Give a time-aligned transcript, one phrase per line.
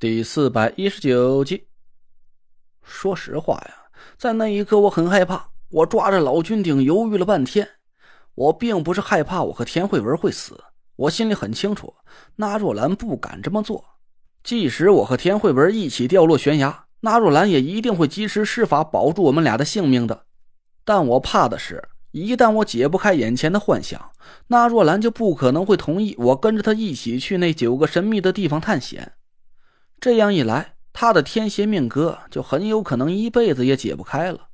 [0.00, 1.66] 第四百一十九集。
[2.82, 3.74] 说实话呀，
[4.16, 7.68] 在那一刻我很害怕，我抓着老君鼎犹豫了半天。
[8.34, 10.58] 我并不是害怕我和田慧文会死，
[10.96, 11.92] 我心里很清楚，
[12.36, 13.84] 那若兰不敢这么做。
[14.42, 20.24] 即使我和田慧文一起掉落悬崖，那若兰也一定会及时施法保住我们俩的性命的。
[20.82, 24.12] 但我怕的是，一旦我解不开眼前的幻想，
[24.46, 29.12] 那若兰就不可能会同意我跟着她一起去那九个神秘的地方探险。
[30.00, 34.48] 这样一来，他的天邪命格就很有可能一辈子也解不开了。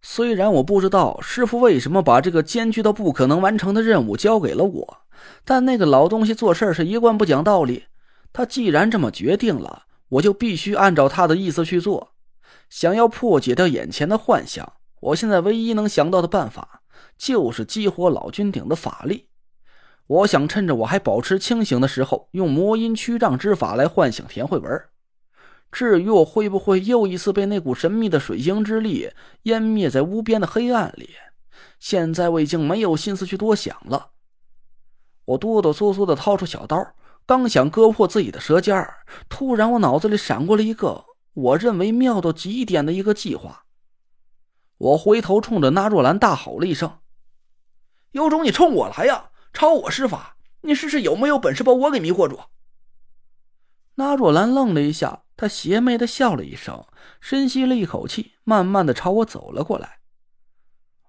[0.00, 4.98] 虽然我不知道师傅为什么把这个艰巨到不可能完成的任务交给了我，
[5.44, 7.84] 但那个老东西做事是一贯不讲道理。
[8.32, 12.14] 他既然这么决定了，我就必须按照他的意思去做。
[12.70, 16.82] 想要破解掉眼前的幻象，我现在唯一能想到的办法
[17.18, 19.28] 就是激活老君鼎的法力。
[20.06, 24.82] 我想趁着我还保持清醒的时候，用魔音驱障之法来唤醒田慧文。
[25.70, 29.10] 至于我会不会又一次被那股神秘的水晶之力
[29.44, 31.10] 湮灭在无边的黑暗里，
[31.78, 34.10] 现在我已经没有心思去多想了。
[35.24, 36.94] 我哆哆嗦嗦的掏出小刀，
[37.24, 38.86] 刚想割破自己的舌尖，
[39.30, 43.64] 突然我脑子里闪过了一个我认为妙到极点的一个计划。
[44.76, 46.98] 我回头冲着那若兰大吼了一声
[48.12, 52.40] ：“有种你冲我来呀！”朝我施法，你试试有没有本事把我给迷惑住。
[53.96, 56.84] 那若兰愣了一下，她邪魅的笑了一声，
[57.20, 59.98] 深吸了一口气，慢慢的朝我走了过来。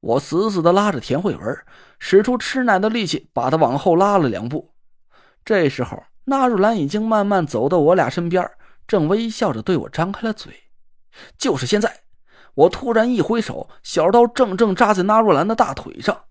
[0.00, 1.64] 我死死的拉着田慧文，
[1.98, 4.74] 使出吃奶的力气，把她往后拉了两步。
[5.44, 8.48] 这时候，那若兰已经慢慢走到我俩身边，
[8.86, 10.52] 正微笑着对我张开了嘴。
[11.38, 12.02] 就是现在，
[12.54, 16.25] 我突然一挥手，小刀正正扎在那若兰的大腿上。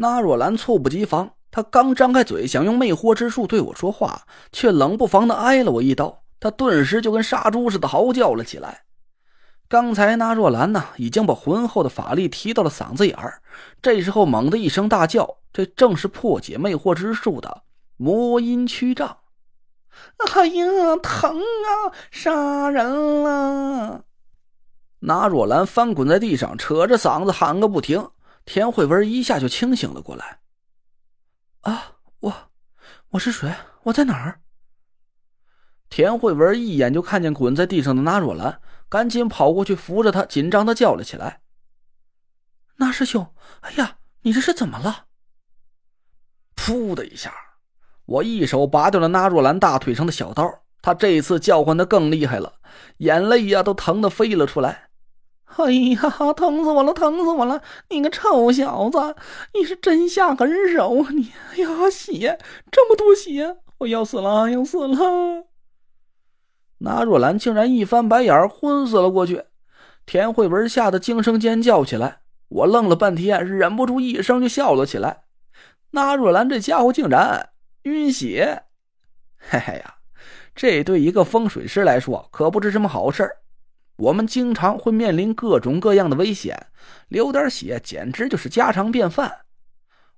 [0.00, 6.22] 那若兰猝不及防，她刚张开嘴想用魅惑之术对我说话，却冷不防的挨了我一刀。
[6.40, 8.82] 她顿时就跟杀猪似的嚎叫了起来。
[9.68, 13.42] 刚才那若兰呢，已经把浑厚的法力提到了嗓子眼儿，
[13.82, 17.62] 这时候猛的一声大叫，这正是破解魅惑之术的
[17.96, 19.18] 魔音驱障。
[20.16, 21.92] 哎呀，疼啊！
[22.10, 24.04] 杀人了！
[25.00, 28.08] 那若兰翻滚在地上，扯着嗓子喊个不停。
[28.48, 30.38] 田慧文一下就清醒了过来。
[31.60, 32.50] 啊，我，
[33.10, 33.54] 我是谁？
[33.82, 34.40] 我在哪儿？
[35.90, 41.42] 田慧文一眼就看见滚在地上的那若兰，赶紧跑过去扶着她，紧张的叫了起来
[42.76, 45.08] ：“那师兄，哎呀，你这是怎么了？”
[46.56, 47.34] 噗的一下，
[48.06, 52.60] 我一手拔掉了那若兰大腿上的小刀，她这次叫唤的更厉害了，
[52.96, 54.87] 眼泪呀都疼得飞了出来。
[55.56, 57.60] 哎呀，疼死我了，疼死我了！
[57.88, 59.16] 你个臭小子，
[59.54, 61.08] 你是真下狠手啊！
[61.10, 62.38] 你，哎呀，血
[62.70, 65.46] 这么多血，我要死了，要死了！
[66.78, 69.44] 那若兰竟然一翻白眼，昏死了过去。
[70.06, 75.24] 田慧文吓得惊声尖叫起来，我愣了半天，忍不住一声就笑了起来。
[75.90, 77.48] 那若兰这家伙竟然
[77.82, 78.62] 晕血，
[79.38, 79.96] 嘿嘿呀，
[80.54, 83.38] 这对一个风水师来说可不是什么好事儿。
[83.98, 86.68] 我们经常会面临各种各样的危险，
[87.08, 89.40] 流点血简直就是家常便饭。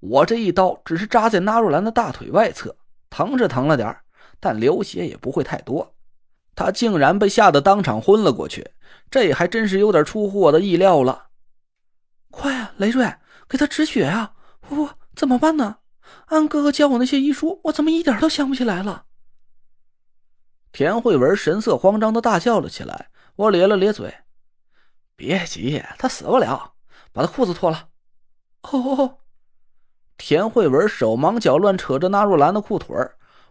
[0.00, 2.74] 我这一刀只是扎在纳若兰的大腿外侧，
[3.10, 3.94] 疼是疼了点
[4.40, 5.94] 但流血也不会太多。
[6.54, 8.70] 他竟然被吓得当场昏了过去，
[9.10, 11.26] 这还真是有点出乎我的意料了。
[12.30, 13.14] 快啊，雷瑞，
[13.46, 14.32] 给他止血啊！
[14.70, 15.76] 我怎么办呢？
[16.26, 19.04] 安哥哥教我那些医术，我怎么一点都想不起来了？
[20.72, 23.10] 田慧文神色慌张的大叫了起来。
[23.36, 24.14] 我咧了咧嘴，
[25.14, 26.72] 别急，他死不了。
[27.12, 27.88] 把他裤子脱了。
[28.62, 29.18] 哦。
[30.18, 32.94] 田慧文手忙脚乱扯着那若兰的裤腿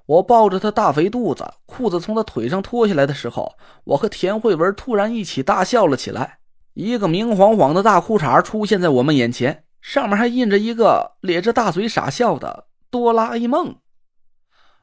[0.08, 6.40] 我抱着她大肥肚子，裤子从她腿上脱下来的时候，我和田慧文突然一起大笑了起来。
[6.74, 13.78] 一个明晃晃的大裤衩出现在我们眼前，上面还印着一个咧着大嘴傻笑的哆啦 A 梦。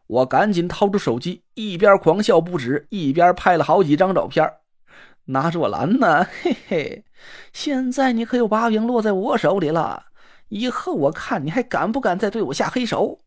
[0.09, 4.53] 我赶紧掏出手机，一边狂笑不止，一边拍了好几张照片。
[5.27, 7.05] 拿着我拦呢，嘿嘿！
[7.53, 10.07] 现在你可有把柄落在我手里了，
[10.49, 13.21] 以后我看你还敢不敢再对我下黑手？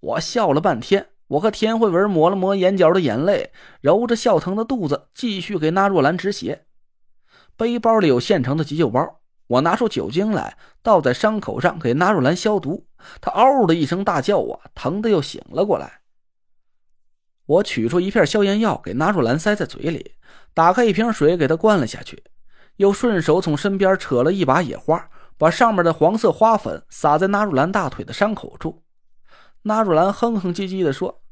[0.00, 6.64] 我笑了半天，我和田慧文抹了抹眼角的眼泪，揉着笑疼的肚子，继续给那若兰止血。
[7.56, 12.86] 背包里有现成的急救包，我拿出酒精来，倒在伤口上给那若兰消毒。
[13.20, 16.00] 她嗷的一声大叫啊，疼的又醒了过来。
[17.46, 20.14] 我取出一片消炎药，给那若兰塞在嘴里。
[20.54, 22.24] 打开一瓶水，给他灌了下去，
[22.76, 25.08] 又顺手从身边扯了一把野花，
[25.38, 28.82] 把上面的黄色花粉撒在纳若兰大腿的伤口处。
[29.62, 31.22] 纳若兰哼哼唧唧地说：“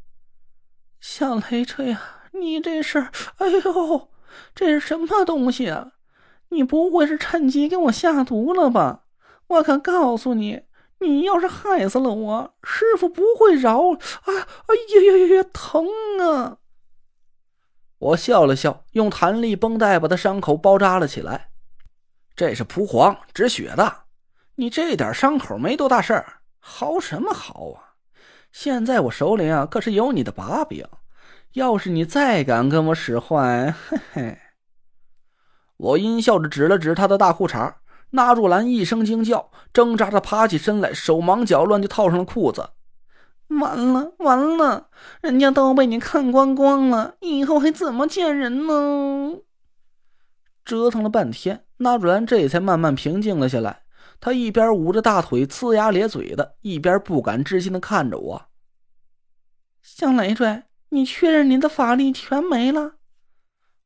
[1.00, 2.00] 小雷锤啊，
[2.32, 3.08] 你这是……
[3.38, 4.08] 哎呦，
[4.54, 5.92] 这是什么东西啊？
[6.50, 9.04] 你不会是趁机给我下毒了吧？
[9.48, 10.62] 我可告诉你，
[11.00, 13.92] 你要是害死了我，师傅不会饶！
[13.92, 15.84] 啊哎，哎呀呀呀，疼
[16.20, 16.58] 啊！
[18.00, 21.50] 我笑了笑，用弹力绷带把他伤口包扎了起来。
[22.34, 24.04] 这是蒲黄止血的，
[24.54, 27.92] 你这点伤口没多大事儿，嚎什么嚎啊？
[28.50, 30.86] 现在我手里啊可是有你的把柄，
[31.52, 34.38] 要是你再敢跟我使坏，嘿嘿！
[35.76, 37.74] 我阴笑着指了指他的大裤衩，
[38.10, 42.70] 纳若兰一声惊叫，挣扎着爬起身来，手忙脚乱就套上了裤子。
[43.58, 44.88] 完了完了，
[45.20, 49.38] 人家都被你看光光了，以后还怎么见人呢？
[50.64, 53.82] 折腾了半天，纳若兰这才慢慢平静了下来。
[54.20, 58.42] 他一边捂着大腿，呲牙咧嘴的，一边不敢置信的看着我。
[59.82, 62.92] 向雷拽，你确认你的法力全没了？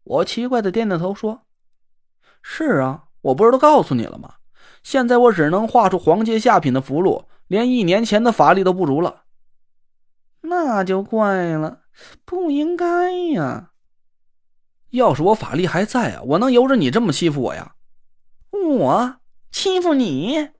[0.03, 1.43] 我奇怪的点点头说。
[2.43, 4.35] 是啊，我不是都告诉你了吗？
[4.83, 9.24] 现在我只能画出黄阶下品的符箓，连一年前的法力都不如了。
[10.47, 11.81] 那就怪了，
[12.25, 13.71] 不应该呀！
[14.91, 17.75] 要是我法力还在啊，我能由着你这么欺负我呀？
[18.51, 19.17] 我
[19.51, 20.51] 欺负你？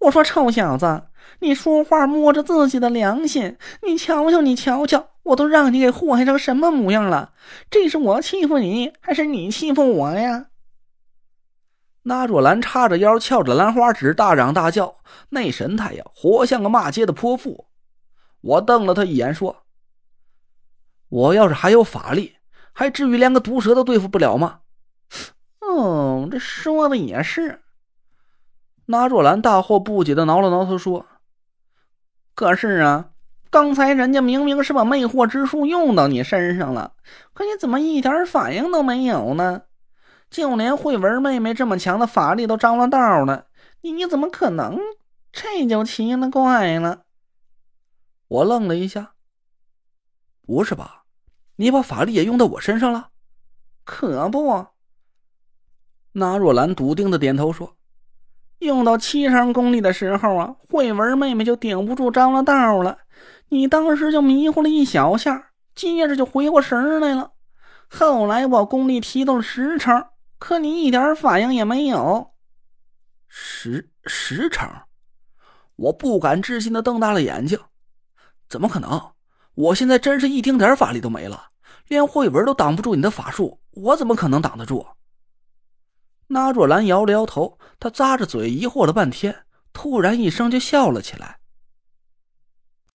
[0.00, 1.04] 我说臭小子，
[1.38, 3.56] 你说话摸着自己的良心！
[3.82, 7.32] 你瞧瞧，你瞧瞧，我都让你给祸害成什么模样了？
[7.70, 10.46] 这是我欺负你，还是你欺负我呀？
[12.02, 14.96] 那若兰叉着腰，翘着兰花指，大嚷大叫，
[15.28, 17.69] 那神态呀，活像个骂街的泼妇。
[18.40, 19.64] 我瞪了他一眼，说
[21.08, 22.36] ：“我要是还有法力，
[22.72, 24.60] 还至于连个毒蛇都对付不了吗？”
[25.60, 27.60] 哦，这说的也是。
[28.86, 31.06] 那若兰大惑不解的挠了挠头，说
[32.34, 33.10] ：“可是啊，
[33.50, 36.94] 刚才人家明明是把魅惑之术用到你身上了，
[37.32, 39.62] 可你怎么一点反应都没有呢？”
[40.30, 43.46] 就连慧文妹妹这么强的法力都着了道了，
[43.80, 44.78] 你你怎么可能？
[45.32, 47.02] 这就奇了怪了。
[48.30, 49.14] 我愣了一下，
[50.46, 51.02] 不是吧？
[51.56, 53.08] 你把法力也用到我身上了？
[53.84, 54.68] 可不。
[56.12, 57.76] 那若兰笃定的点头说
[58.60, 62.98] ：“用到七成功力的时候啊，慧文妹妹就顶不住着了道了。
[63.48, 67.32] 你当时就迷糊了一小下，接着就回过神来了。
[67.88, 70.06] 后来我功力提到了十成。”
[70.38, 72.32] 可你一点反应也没有，
[73.28, 74.66] 十十成，
[75.76, 77.58] 我不敢置信的瞪大了眼睛，
[78.50, 79.12] 怎么可能？
[79.54, 81.50] 我现在真是一丁点法力都没了，
[81.86, 84.86] 连慧文都挡不住你的法术，我怎么可能挡得住？
[86.26, 91.39] 那若兰摇了摇头，她咂着嘴疑惑了半天，突然一声就笑了起来。